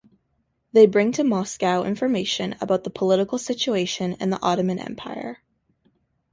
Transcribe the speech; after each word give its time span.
They 0.71 0.87
bring 0.87 1.11
to 1.11 1.23
Moscow 1.23 1.83
information 1.83 2.55
about 2.59 2.83
the 2.85 2.89
political 2.89 3.37
situation 3.37 4.13
in 4.13 4.31
the 4.31 4.41
Ottoman 4.41 4.79
Empire. 4.79 5.43